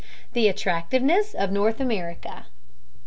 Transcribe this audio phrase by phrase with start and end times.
[0.33, 2.47] THE ATTRACTIVENESS OF NORTH AMERICA.